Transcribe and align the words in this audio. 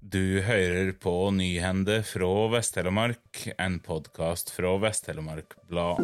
Du 0.00 0.40
hører 0.40 0.94
på 0.96 1.12
Nyhende 1.30 1.98
fra 2.08 2.28
Vest-Telemark, 2.54 3.42
en 3.60 3.76
podkast 3.84 4.48
fra 4.56 4.72
Vest-Telemark 4.80 5.58
Blad. 5.68 6.00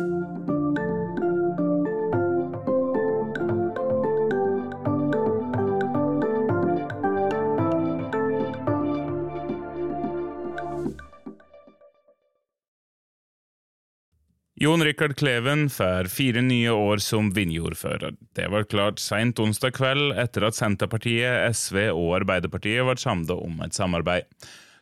Jon 14.59 14.85
Rikard 14.85 15.17
Kleven 15.17 15.71
får 15.71 16.05
fire 16.05 16.41
nye 16.41 16.71
år 16.73 16.97
som 17.05 17.27
Vinje-ordfører. 17.37 18.15
Det 18.33 18.47
var 18.49 18.65
klart 18.65 19.03
seint 19.05 19.37
onsdag 19.37 19.75
kveld 19.77 20.15
etter 20.17 20.47
at 20.49 20.57
Senterpartiet, 20.57 21.53
SV 21.53 21.91
og 21.91 22.15
Arbeiderpartiet 22.23 22.87
ble 22.89 22.95
samlet 22.97 23.35
om 23.37 23.61
et 23.67 23.77
samarbeid. 23.77 24.25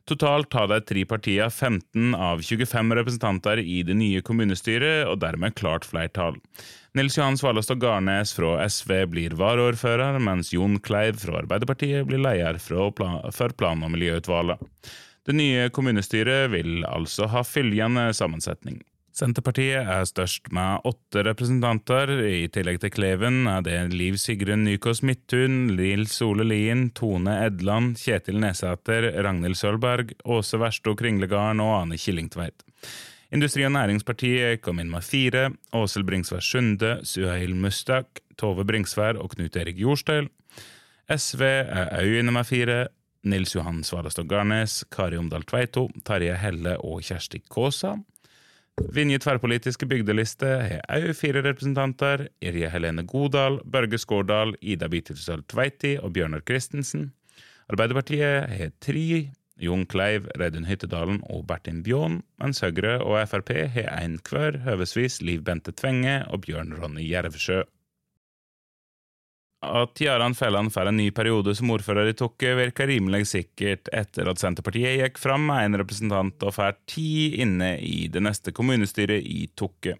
Totalt 0.06 0.54
har 0.54 0.70
de 0.70 0.78
tre 0.86 1.02
partiene 1.10 1.50
15 1.50 2.14
av 2.14 2.44
25 2.46 2.94
representanter 3.00 3.64
i 3.64 3.80
det 3.82 3.98
nye 3.98 4.22
kommunestyret, 4.22 5.08
og 5.10 5.18
dermed 5.26 5.58
klart 5.58 5.90
flertall. 5.90 6.38
Nils 6.94 7.18
Johan 7.18 7.40
Svalestad 7.40 7.82
Garnes 7.82 8.36
fra 8.38 8.54
SV 8.68 8.94
blir 9.10 9.34
varaordfører, 9.42 10.22
mens 10.22 10.54
Jon 10.54 10.78
Kleiv 10.78 11.18
fra 11.24 11.40
Arbeiderpartiet 11.42 12.06
blir 12.06 12.22
leder 12.22 12.62
for 12.62 12.94
plan- 13.58 13.82
og 13.82 13.94
miljøutvalget. 13.98 14.62
Det 15.26 15.34
nye 15.34 15.70
kommunestyret 15.74 16.52
vil 16.54 16.84
altså 16.86 17.26
ha 17.32 17.42
følgende 17.42 18.12
sammensetning. 18.14 18.84
Senterpartiet 19.14 19.86
er 19.86 20.06
størst 20.10 20.48
med 20.50 20.82
åtte 20.88 21.22
representanter. 21.22 22.10
I 22.26 22.48
tillegg 22.50 22.80
til 22.82 22.90
Kleven 22.90 23.44
er 23.46 23.60
det 23.62 23.76
Liv 23.92 24.16
Sigrun 24.18 24.64
Nykås 24.66 25.04
Midthun, 25.06 25.76
Lill 25.78 26.08
Sole 26.10 26.42
Lien, 26.42 26.88
Tone 26.98 27.36
Edland, 27.44 27.94
Kjetil 28.00 28.40
Nesæter, 28.42 29.06
Ragnhild 29.22 29.54
Sølberg, 29.60 30.16
Åse 30.26 30.58
Versto 30.58 30.96
Kringlegarden 30.98 31.62
og 31.62 31.76
Ane 31.76 31.98
Killingtveit. 32.00 32.64
Industri- 33.30 33.62
og 33.68 33.70
Næringspartiet 33.76 34.64
kom 34.66 34.82
inn 34.82 34.90
med 34.90 35.06
fire. 35.06 35.44
Åshild 35.70 36.08
Bringsvær 36.08 36.42
Sunde, 36.42 36.96
Suhail 37.06 37.54
Mustak, 37.54 38.18
Tove 38.34 38.66
Bringsvær 38.66 39.20
og 39.22 39.36
Knut 39.36 39.54
Erik 39.60 39.78
Jorstøl. 39.78 40.26
SV 41.06 41.44
er 41.44 41.94
òg 42.00 42.16
inne 42.18 42.34
med 42.34 42.50
fire. 42.50 42.88
Nils 43.24 43.54
Johan 43.54 43.84
Svalestad 43.86 44.26
Garnes, 44.28 44.82
Kari 44.90 45.16
Omdal 45.22 45.46
Tveito, 45.46 45.86
Tarjei 46.04 46.34
Helle 46.34 46.74
og 46.82 46.98
Kjersti 47.06 47.44
Kaasa. 47.46 47.94
Vinje 48.94 49.20
tverrpolitiske 49.22 49.86
bygdeliste 49.90 50.48
har 50.48 50.82
òg 50.98 51.14
fire 51.18 51.42
representanter. 51.46 52.28
Irje 52.42 52.70
Helene 52.70 53.04
Godal, 53.06 53.60
Børge 53.64 53.98
Skårdal, 53.98 54.54
Ida 54.60 54.88
Bitilsøl 54.90 55.44
Tveiti 55.50 55.96
og 55.98 56.12
Bjørnar 56.14 56.42
Christensen. 56.46 57.12
Arbeiderpartiet 57.70 58.50
har 58.50 58.74
tre. 58.82 59.30
Jon 59.62 59.84
Kleiv, 59.86 60.26
Reidun 60.34 60.66
Hyttedalen 60.66 61.20
og 61.30 61.44
Bertin 61.46 61.84
Bjån, 61.86 62.18
mens 62.42 62.58
Høyre 62.64 62.96
og 63.04 63.20
Frp 63.30 63.52
har 63.70 63.92
én 64.00 64.16
hver, 64.26 64.58
høvesvis 64.64 65.20
Liv 65.22 65.44
Bente 65.46 65.70
Tvenge 65.70 66.24
og 66.26 66.42
Bjørn 66.42 66.74
Ronny 66.74 67.06
Jervsjø. 67.06 67.62
At 69.64 70.00
Jaran 70.00 70.34
Felland 70.36 70.72
får 70.74 70.90
en 70.90 70.96
ny 71.00 71.08
periode 71.14 71.54
som 71.56 71.70
ordfører 71.72 72.10
i 72.10 72.16
Tokke, 72.18 72.54
virker 72.58 72.90
rimelig 72.90 73.24
sikkert 73.30 73.88
etter 73.94 74.28
at 74.30 74.40
Senterpartiet 74.42 74.98
gikk 75.00 75.20
fram 75.22 75.46
med 75.48 75.64
en 75.64 75.78
representant 75.80 76.44
og 76.44 76.56
får 76.56 76.76
ti 76.90 77.40
inne 77.42 77.76
i 77.80 78.06
det 78.12 78.22
neste 78.24 78.52
kommunestyret 78.54 79.24
i 79.24 79.46
Tokke. 79.56 79.96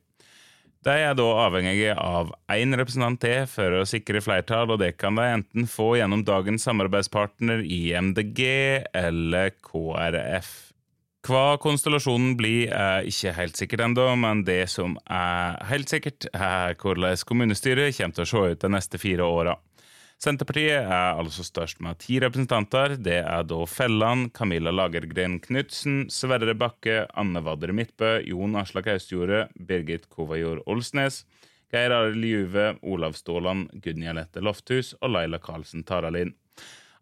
De 0.85 0.92
er 1.01 1.15
da 1.17 1.25
avhengige 1.47 1.95
av 1.97 2.35
én 2.53 2.77
representant 2.77 3.17
til 3.23 3.47
for 3.48 3.79
å 3.79 3.87
sikre 3.89 4.20
flertall, 4.20 4.75
og 4.75 4.83
det 4.83 4.98
kan 5.01 5.17
de 5.17 5.25
enten 5.39 5.69
få 5.70 5.95
gjennom 5.97 6.27
dagens 6.29 6.67
samarbeidspartner 6.69 7.65
i 7.65 7.95
MDG 7.97 8.45
eller 8.92 9.55
KrF. 9.65 10.73
Hva 11.25 11.56
konstellasjonen 11.56 12.34
blir, 12.36 12.69
er 12.69 13.06
ikke 13.08 13.33
helt 13.33 13.56
sikkert 13.56 13.80
ennå, 13.86 14.11
men 14.20 14.42
det 14.44 14.67
som 14.69 14.98
er 15.08 15.55
helt 15.70 15.89
sikkert, 15.89 16.27
er 16.36 16.74
hvordan 16.77 17.17
kommunestyret 17.24 17.96
kommer 17.96 18.18
til 18.18 18.27
å 18.27 18.29
se 18.29 18.42
ut 18.52 18.61
de 18.61 18.70
neste 18.74 19.01
fire 19.01 19.24
åra. 19.24 19.55
Senterpartiet 20.20 20.84
er 20.84 21.17
altså 21.17 21.46
størst 21.46 21.80
med 21.84 21.96
ti 22.05 22.18
representanter. 22.20 22.98
Det 23.01 23.23
er 23.23 23.48
da 23.48 23.63
Felland, 23.64 24.34
Camilla 24.36 24.73
Lagergren 24.73 25.39
Knutsen, 25.40 26.11
Sverre 26.13 26.52
Bakke, 26.61 27.07
Anne 27.17 27.40
Vadder 27.45 27.73
Midtbø, 27.73 28.18
Jon 28.29 28.61
Aslak 28.61 28.92
Austjordet, 28.92 29.48
Birgit 29.57 30.11
Kovajord 30.13 30.61
Olsnes, 30.68 31.23
Geir 31.73 31.92
Arild 31.92 32.29
Juve, 32.29 32.70
Olav 32.84 33.17
Ståland, 33.17 33.73
Gunja 33.80 34.13
Lette 34.13 34.45
Lofthus 34.45 34.92
og 35.01 35.17
Laila 35.17 35.40
Karlsen 35.40 35.89
Taralin. 35.89 36.36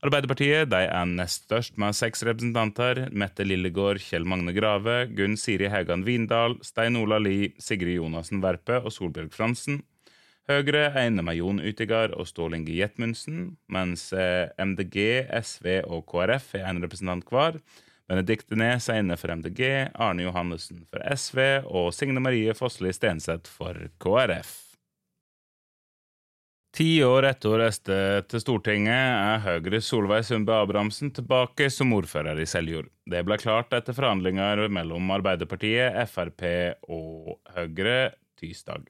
Arbeiderpartiet 0.03 0.67
de 0.67 0.81
er 0.83 1.05
nest 1.07 1.45
størst 1.47 1.77
med 1.79 1.95
seks 1.95 2.25
representanter. 2.27 3.05
Mette 3.15 3.45
Lillegård, 3.47 4.01
Kjell 4.03 4.27
Magne 4.27 4.51
Grave, 4.57 5.05
Gunn 5.15 5.37
Siri 5.39 5.69
Haugan 5.71 6.03
Vindal, 6.03 6.57
Stein 6.67 6.99
Ola 6.99 7.21
Lie, 7.23 7.53
Sigrid 7.63 8.01
Jonassen 8.01 8.43
Verpe 8.43 8.81
og 8.83 8.91
Solbjørg 8.91 9.31
Fransen. 9.37 9.79
Høyre 10.51 10.89
er 10.89 11.07
inne 11.07 11.23
med 11.23 11.39
Jon 11.39 11.63
Utigard 11.63 12.17
og 12.19 12.27
Stål 12.27 12.59
Inge 12.59 12.75
Jetmundsen, 12.75 13.53
mens 13.71 14.09
eh, 14.11 14.51
MDG, 14.59 14.99
SV 15.39 15.85
og 15.87 16.03
KrF 16.11 16.57
er 16.59 16.67
en 16.73 16.83
representant 16.83 17.31
hver. 17.31 17.61
Benedicte 18.11 18.59
Nes 18.59 18.91
er 18.91 19.05
inne 19.05 19.15
for 19.21 19.31
MDG, 19.31 19.63
Arne 19.95 20.27
Johannessen 20.27 20.83
for 20.91 21.15
SV 21.15 21.63
og 21.63 21.93
Signe 21.95 22.19
Marie 22.19 22.59
Fossli 22.59 22.91
Stenseth 22.91 23.55
for 23.55 23.79
KrF. 24.03 24.72
Ti 26.73 27.03
år 27.05 27.27
etter 27.29 27.61
Este 27.67 27.97
til 28.33 28.41
Stortinget 28.41 28.97
er 28.97 29.43
Høyres 29.45 29.91
Solveig 29.91 30.25
Sundbø 30.25 30.55
Abrahamsen 30.57 31.11
tilbake 31.13 31.67
som 31.69 31.91
ordfører 31.93 32.39
i 32.41 32.47
Seljord. 32.49 32.87
Det 33.05 33.21
ble 33.29 33.37
klart 33.37 33.75
etter 33.77 33.93
forhandlinger 33.93 34.71
mellom 34.73 35.11
Arbeiderpartiet, 35.13 35.99
Frp 36.09 36.47
og 36.89 37.35
Høyre 37.53 38.15
tirsdag. 38.41 38.87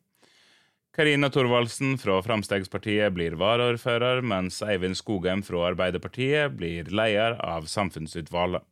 Karina 0.94 1.26
Thorvaldsen 1.34 1.96
fra 1.98 2.20
Framstegspartiet 2.22 3.10
blir 3.16 3.34
varaordfører, 3.40 4.22
mens 4.22 4.60
Eivind 4.62 4.94
Skogheim 5.00 5.42
fra 5.42 5.64
Arbeiderpartiet 5.72 6.54
blir 6.54 6.86
leder 6.86 7.34
av 7.42 7.66
samfunnsutvalget. 7.66 8.62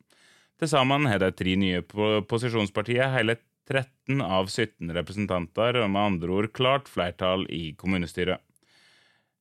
Til 0.60 0.70
sammen 0.70 1.08
har 1.10 1.18
de 1.18 1.32
tre 1.34 1.56
nye 1.58 1.82
posisjonspartiene 2.30 3.10
hele 3.16 3.36
13 3.66 4.22
av 4.22 4.46
17 4.46 4.94
representanter, 4.94 5.80
og 5.82 5.90
med 5.90 6.12
andre 6.12 6.38
ord 6.38 6.50
klart 6.54 6.86
flertall 6.92 7.48
i 7.50 7.72
kommunestyret. 7.74 8.38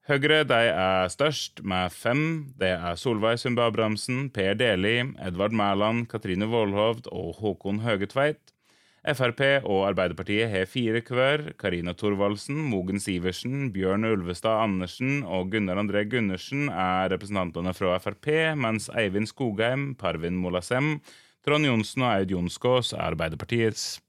Høyre 0.09 0.39
de 0.41 0.57
er 0.73 1.09
størst, 1.13 1.59
med 1.61 1.91
fem. 1.93 2.21
Det 2.57 2.71
er 2.73 2.95
Solveig 2.97 3.35
Sundbø 3.37 3.67
Abrahamsen, 3.67 4.31
Per 4.33 4.55
Deli, 4.57 5.03
Edvard 5.21 5.53
Mæland, 5.53 6.07
Katrine 6.09 6.47
Vålhovd 6.49 7.11
og 7.13 7.35
Håkon 7.37 7.83
Høgetveit. 7.83 8.41
Frp 9.05 9.43
og 9.69 9.83
Arbeiderpartiet 9.91 10.49
har 10.49 10.65
fire 10.65 11.03
hver. 11.05 11.53
Karina 11.61 11.93
Thorvaldsen, 11.93 12.57
Mogen 12.71 12.97
Sivertsen, 12.97 13.69
Bjørn 13.75 14.09
Ulvestad 14.09 14.63
Andersen 14.63 15.21
og 15.29 15.53
Gunnar 15.53 15.77
André 15.77 16.07
Gundersen 16.09 16.73
er 16.73 17.13
representantene 17.13 17.75
fra 17.77 18.01
Frp, 18.01 18.33
mens 18.57 18.89
Eivind 18.89 19.29
Skogheim, 19.29 19.93
Parvin 19.93 20.41
Molasem, 20.41 20.95
Trond 21.45 21.69
Johnsen 21.69 22.09
og 22.09 22.15
Aud 22.15 22.33
Jonskås 22.33 22.95
er 22.97 23.11
Arbeiderpartiets. 23.11 23.99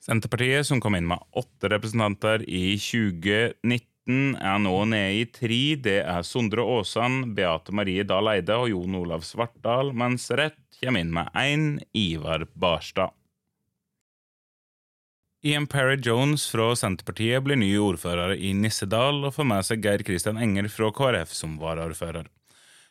Senterpartiet, 0.00 0.64
som 0.64 0.80
kom 0.80 0.96
inn 0.96 1.12
med 1.12 1.20
åtte 1.36 1.68
representanter 1.76 2.42
i 2.48 2.72
2019, 2.80 3.91
er 4.08 4.58
nå 4.58 4.74
nede 4.90 5.20
i 5.20 5.24
3. 5.30 5.60
Det 5.84 5.98
er 6.02 6.22
Sondre 6.26 6.64
Aasan, 6.66 7.34
Beate 7.36 7.72
Marie 7.72 8.02
Dahl 8.02 8.30
Eide 8.34 8.56
og 8.58 8.70
Jon 8.72 8.98
Olav 8.98 9.22
Svartdal, 9.22 9.92
mens 9.94 10.30
Rett 10.30 10.58
kommer 10.82 11.00
inn 11.00 11.12
med 11.14 11.30
én, 11.38 11.66
Ivar 11.94 12.46
Barstad. 12.54 13.14
Ian 15.44 15.66
Perry 15.66 15.96
Jones 15.98 16.44
fra 16.50 16.68
Senterpartiet 16.78 17.42
blir 17.42 17.58
ny 17.58 17.72
ordfører 17.82 18.36
i 18.38 18.52
Nissedal 18.54 19.24
og 19.26 19.34
får 19.34 19.48
med 19.50 19.66
seg 19.66 19.82
Geir 19.82 20.04
Kristian 20.06 20.38
Enger 20.38 20.68
fra 20.70 20.92
KrF 20.94 21.34
som 21.34 21.56
varaordfører. 21.58 22.28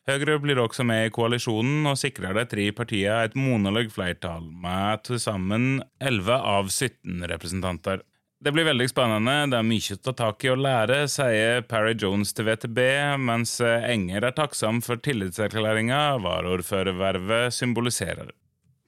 Høyre 0.09 0.35
blir 0.41 0.59
også 0.59 0.83
med 0.83 1.05
i 1.07 1.13
koalisjonen 1.13 1.85
og 1.87 1.99
sikrer 2.01 2.35
de 2.35 2.43
tre 2.49 2.65
partiene 2.75 3.21
et 3.27 3.37
monolog 3.37 3.91
flertall, 3.93 4.49
med 4.49 5.03
til 5.07 5.21
sammen 5.21 5.83
11 6.01 6.33
av 6.35 6.71
17 6.73 7.21
representanter. 7.31 8.01
Det 8.41 8.49
blir 8.49 8.65
veldig 8.65 8.87
spennende, 8.89 9.33
det 9.51 9.57
er 9.59 9.65
mye 9.69 9.93
å 9.93 9.99
ta 10.01 10.11
tak 10.17 10.41
i 10.47 10.49
og 10.49 10.63
lære, 10.65 11.03
sier 11.13 11.59
Parry 11.69 11.93
Jones 11.93 12.31
til 12.33 12.47
VTB, 12.47 12.79
mens 13.21 13.59
Enger 13.61 14.25
er 14.25 14.33
takksom 14.33 14.79
for 14.81 14.97
tillitserklæringa 14.97 15.99
varaordførervervet 16.23 17.53
symboliserer. 17.53 18.31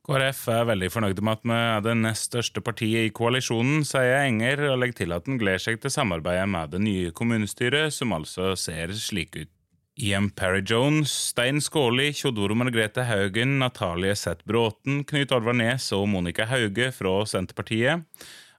KrF 0.04 0.42
er 0.56 0.66
veldig 0.72 0.90
fornøyde 0.92 1.24
med 1.24 1.38
at 1.38 1.46
vi 1.46 1.60
er 1.60 1.86
det 1.86 1.94
nest 2.02 2.32
største 2.32 2.66
partiet 2.66 3.12
i 3.12 3.14
koalisjonen, 3.14 3.86
sier 3.86 4.24
Enger, 4.24 4.66
og 4.72 4.82
legger 4.82 5.04
til 5.04 5.14
at 5.14 5.30
han 5.30 5.38
gleder 5.38 5.62
seg 5.62 5.78
til 5.84 5.94
samarbeidet 5.94 6.50
med 6.50 6.74
det 6.74 6.82
nye 6.90 7.14
kommunestyret, 7.14 7.94
som 7.94 8.18
altså 8.18 8.56
ser 8.58 8.98
slik 8.98 9.38
ut. 9.38 9.52
Ian 10.02 10.32
Parry 10.34 10.64
Jones, 10.66 11.14
Stein 11.30 11.62
Skåli, 11.62 12.10
Tjodoro 12.18 12.58
Margrethe 12.58 13.06
Haugen, 13.06 13.60
Natalie 13.62 14.18
Seth 14.18 14.42
Bråten, 14.50 15.04
Knut 15.06 15.32
Orvar 15.38 15.54
Nes 15.54 15.92
og 15.94 16.08
Monica 16.10 16.50
Hauge 16.50 16.90
fra 16.98 17.20
Senterpartiet. 17.30 18.02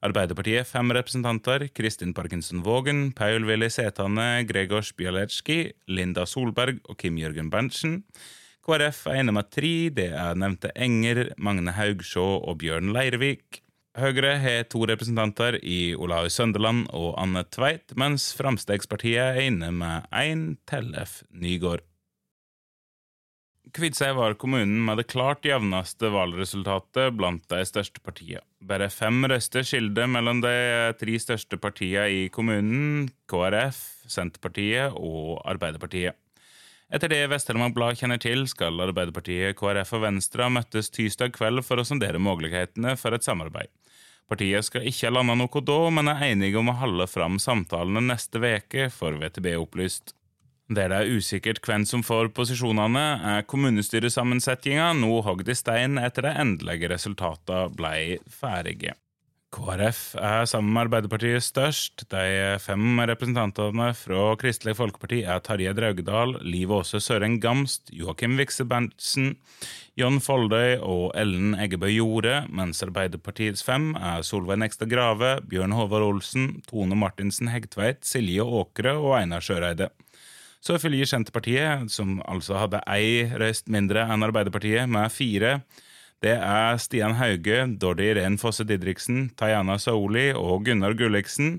Arbeiderpartiet 0.05 0.69
fem 0.69 0.93
representanter, 0.93 1.63
Kristin 1.73 2.13
Parkinson 2.13 2.61
Vågen, 2.63 3.07
Paul 3.17 3.47
Willy 3.49 3.71
Setane, 3.73 4.45
Gregors 4.45 4.93
Bialetski, 4.93 5.73
Linda 5.89 6.27
Solberg 6.29 6.83
og 6.85 6.99
Kim 7.01 7.17
Jørgen 7.17 7.49
Berntsen. 7.53 8.03
KrF 8.65 9.07
er 9.09 9.23
inne 9.23 9.33
med 9.33 9.49
tre, 9.53 9.89
det 9.97 10.11
er 10.13 10.37
nevnte 10.37 10.73
Enger, 10.77 11.31
Magne 11.41 11.73
Haugsjå 11.73 12.27
og 12.45 12.59
Bjørn 12.61 12.93
Leirvik. 12.93 13.63
Høyre 13.97 14.35
har 14.43 14.69
to 14.69 14.85
representanter 14.91 15.57
i 15.63 15.95
Olaug 15.95 16.29
Sønderland 16.35 16.89
og 16.93 17.15
Anne 17.21 17.47
Tveit, 17.49 17.97
mens 17.97 18.33
Framstegspartiet 18.37 19.23
er 19.23 19.43
inne 19.47 19.73
med 19.73 20.09
én 20.13 20.47
Tellef 20.69 21.23
Nygård. 21.31 21.85
Kviteseid 23.75 24.15
var 24.15 24.37
kommunen 24.39 24.85
med 24.87 25.01
det 25.01 25.09
klart 25.11 25.43
jevneste 25.43 26.07
valgresultatet 26.15 27.17
blant 27.19 27.43
de 27.51 27.59
største 27.67 27.99
partiene. 28.07 28.45
Bare 28.63 28.87
fem 28.87 29.27
røster 29.27 29.67
skilte 29.67 30.07
mellom 30.07 30.39
de 30.45 30.53
tre 31.01 31.17
største 31.19 31.59
partiene 31.59 32.05
i 32.15 32.21
kommunen, 32.31 33.09
KrF, 33.27 33.81
Senterpartiet 34.07 34.95
og 34.95 35.43
Arbeiderpartiet. 35.43 36.15
Etter 36.95 37.11
det 37.11 37.25
Vest-Telemark 37.33 37.75
Blad 37.75 37.99
kjenner 37.99 38.23
til, 38.23 38.47
skal 38.47 38.79
Arbeiderpartiet, 38.87 39.57
KrF 39.59 39.97
og 39.99 40.07
Venstre 40.07 40.47
møttes 40.55 40.95
tirsdag 40.95 41.35
kveld 41.35 41.67
for 41.67 41.83
å 41.83 41.89
sondere 41.89 42.23
mulighetene 42.23 42.95
for 43.01 43.19
et 43.19 43.27
samarbeid. 43.27 43.75
Partiet 44.31 44.71
skal 44.71 44.87
ikke 44.87 45.11
lande 45.11 45.35
noe 45.35 45.67
da, 45.67 45.81
men 45.91 46.15
er 46.15 46.29
enige 46.31 46.63
om 46.63 46.71
å 46.71 46.79
holde 46.79 47.11
fram 47.11 47.43
samtalene 47.43 48.07
neste 48.07 48.39
veke, 48.39 48.87
får 48.95 49.19
VTB 49.19 49.57
opplyst. 49.59 50.15
Det 50.73 50.87
er 50.89 51.11
usikkert 51.13 51.61
hvem 51.61 51.83
som 51.85 52.01
får 52.01 52.31
posisjonene, 52.33 53.05
er 53.21 53.45
kommunestyresammensetninga 53.45 54.95
nå 54.97 55.19
hogd 55.27 55.51
i 55.53 55.57
stein 55.59 56.01
etter 56.01 56.25
de 56.25 56.37
endelige 56.41 56.89
resultatene 56.89 57.69
ble 57.77 58.23
ferdige. 58.33 58.95
KrF 59.55 60.17
er 60.19 60.49
sammen 60.51 60.73
med 60.75 60.87
Arbeiderpartiet 60.89 61.45
størst. 61.45 62.07
De 62.11 62.57
fem 62.65 62.99
representantene 63.07 63.93
fra 63.95 64.33
Kristelig 64.41 64.75
Folkeparti 64.81 65.21
er 65.31 65.45
Tarjei 65.45 65.75
Draugedal, 65.77 66.39
Liv 66.43 66.73
Åse 66.75 66.99
Søren 66.99 67.37
Gamst, 67.45 67.93
Joakim 67.95 68.35
Vikse 68.41 68.67
Berntsen, 68.67 69.37
John 70.01 70.19
Foldøy 70.25 70.81
og 70.81 71.13
Ellen 71.15 71.55
Eggebø 71.61 71.93
Jorde, 71.93 72.41
mens 72.51 72.83
Arbeiderpartiets 72.83 73.63
fem 73.63 73.93
er 74.01 74.25
Solveig 74.27 74.59
Nekstad 74.65 74.91
Grave, 74.91 75.37
Bjørn 75.47 75.77
Håvard 75.77 76.09
Olsen, 76.09 76.57
Tone 76.67 76.99
Martinsen 76.99 77.53
Hegtveit, 77.53 78.03
Silje 78.09 78.43
Åkre 78.43 78.97
og 78.97 79.21
Einar 79.21 79.45
Sjøreide. 79.45 79.93
Så 80.65 80.79
følger 80.81 81.05
Senterpartiet, 81.05 81.91
som 81.93 82.23
altså 82.25 82.57
hadde 82.57 82.81
ei 82.89 83.27
røyst 83.37 83.69
mindre 83.69 84.07
enn 84.09 84.25
Arbeiderpartiet, 84.25 84.89
med 84.89 85.13
fire. 85.13 85.59
Det 86.25 86.39
er 86.41 86.79
Stian 86.81 87.19
Hauge, 87.19 87.67
Dordi 87.77 88.07
Ren 88.17 88.39
Fosse 88.41 88.65
Didriksen, 88.65 89.27
Tajana 89.37 89.77
Saoli 89.77 90.31
og 90.33 90.65
Gunnar 90.65 90.97
Gulliksen. 90.97 91.59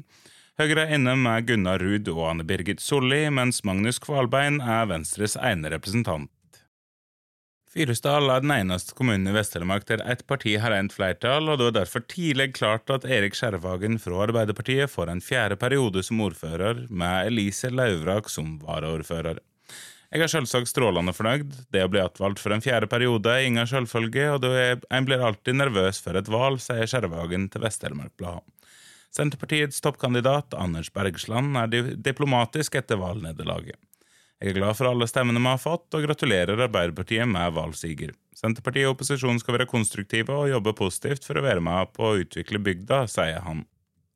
Høyre 0.57 0.87
er 0.87 0.95
inne 0.97 1.13
med 1.21 1.45
Gunnar 1.45 1.83
Ruud 1.83 2.09
og 2.15 2.23
Anne 2.31 2.47
Birgit 2.49 2.81
Solli, 2.81 3.27
mens 3.29 3.61
Magnus 3.67 4.01
Kvalbein 4.01 4.57
er 4.63 4.89
Venstres 4.89 5.37
ene 5.37 5.69
representant. 5.75 6.31
Fyresdal 7.75 8.29
er 8.31 8.39
den 8.39 8.53
eneste 8.55 8.93
kommunen 8.95 9.27
i 9.27 9.33
Vest-Telemark 9.35 9.83
der 9.89 9.99
ett 10.07 10.21
parti 10.31 10.53
har 10.63 10.71
rent 10.71 10.93
flertall, 10.95 11.49
og 11.51 11.57
det 11.59 11.65
er 11.67 11.73
derfor 11.81 12.05
tidlig 12.07 12.53
klart 12.55 12.87
at 12.93 13.03
Erik 13.03 13.35
Skjervagen 13.35 13.97
fra 13.99 14.21
Arbeiderpartiet 14.23 14.93
får 14.93 15.09
en 15.11 15.19
fjerde 15.19 15.57
periode 15.59 15.99
som 16.07 16.21
ordfører, 16.23 16.85
med 16.87 17.27
Elise 17.27 17.67
Lauvrak 17.73 18.29
som 18.31 18.53
varaordfører. 18.61 19.41
Jeg 20.07 20.23
er 20.23 20.31
selvsagt 20.31 20.71
strålende 20.71 21.11
fornøyd. 21.17 21.51
Det 21.75 21.81
å 21.83 21.89
bli 21.91 21.99
attvalgt 21.99 22.39
for 22.39 22.55
en 22.55 22.63
fjerde 22.63 22.87
periode 22.87 23.33
er 23.33 23.49
ingen 23.49 23.67
selvfølge, 23.67 24.29
og 24.37 24.47
en 24.47 25.09
blir 25.09 25.25
alltid 25.27 25.59
nervøs 25.59 25.99
for 26.05 26.15
et 26.15 26.31
valg, 26.31 26.63
sier 26.63 26.87
Skjervagen 26.87 27.49
til 27.51 27.65
Vest-Telemark 27.65 28.15
Blad. 28.15 28.39
Senterpartiets 29.11 29.83
toppkandidat 29.83 30.55
Anders 30.55 30.93
Bergsland 30.95 31.59
er 31.59 31.91
diplomatisk 32.07 32.79
etter 32.79 33.03
valgnederlaget. 33.03 33.75
Jeg 34.43 34.51
er 34.51 34.57
glad 34.57 34.75
for 34.75 34.89
alle 34.89 35.07
stemmene 35.07 35.39
vi 35.39 35.47
har 35.47 35.61
fått, 35.61 35.87
og 35.95 36.03
gratulerer 36.03 36.65
Arbeiderpartiet 36.67 37.29
med 37.29 37.53
valgsiger. 37.55 38.11
Senterpartiet 38.35 38.89
og 38.89 38.97
opposisjonen 38.97 39.39
skal 39.39 39.55
være 39.55 39.69
konstruktive 39.71 40.35
og 40.35 40.49
jobbe 40.51 40.73
positivt 40.75 41.23
for 41.27 41.39
å 41.39 41.45
være 41.45 41.63
med 41.63 41.93
på 41.95 42.09
å 42.09 42.17
utvikle 42.19 42.59
bygda, 42.59 43.05
sier 43.11 43.39
han. 43.45 43.63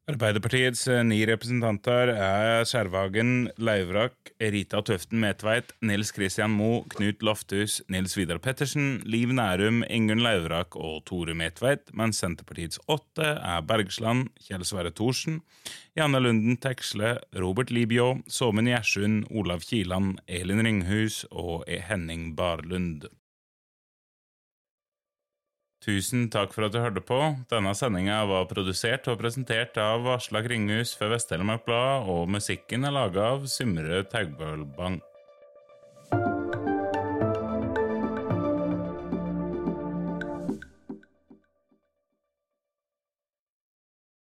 Arbeiderpartiets 0.09 0.88
eh, 0.89 1.03
ni 1.06 1.19
representanter 1.29 2.09
er 2.09 2.63
Skjærvagen, 2.65 3.51
Leivrak, 3.61 4.31
Rita 4.41 4.79
Tøften 4.81 5.19
Metveit, 5.21 5.75
Nils 5.85 6.09
Christian 6.15 6.50
Moe, 6.56 6.79
Knut 6.89 7.21
Lofthus, 7.21 7.75
Nils 7.94 8.15
Vidar 8.17 8.39
Pettersen, 8.41 9.03
Liv 9.06 9.29
Nærum, 9.38 9.83
Ingunn 9.85 10.23
Leivrak 10.25 10.73
og 10.79 11.03
Tore 11.06 11.35
Metveit, 11.38 11.94
mens 11.94 12.23
Senterpartiets 12.23 12.81
åtte 12.89 13.35
er 13.38 13.61
Bergsland, 13.69 14.31
Kjell 14.47 14.65
Sverre 14.65 14.95
Thorsen, 14.97 15.44
Janne 16.00 16.23
Lunden 16.25 16.57
Teksle, 16.57 17.19
Robert 17.38 17.69
Libjå, 17.69 18.15
Såmen 18.25 18.71
Gjersund, 18.71 19.29
Olav 19.29 19.62
Kiland, 19.69 20.17
Elin 20.25 20.65
Ringhus 20.65 21.21
og 21.29 21.69
Henning 21.69 22.31
Barlund. 22.39 23.05
Tusen 25.79 26.27
takk 26.27 26.51
for 26.51 26.67
at 26.67 26.73
du 26.75 26.81
hørte 26.83 27.01
på. 27.03 27.17
Denne 27.51 27.71
sendinga 27.77 28.17
var 28.27 28.49
produsert 28.49 29.07
og 29.07 29.21
presentert 29.21 29.77
av 29.79 30.07
Aslak 30.17 30.49
Kringhus 30.49 30.91
for 30.99 31.11
Vest-Telemark 31.13 31.63
Blad, 31.67 32.09
og 32.11 32.27
musikken 32.35 32.83
er 32.83 32.95
laga 32.97 33.29
av 33.37 33.47
Symre 33.47 34.03
Taugbølbang. 34.11 34.99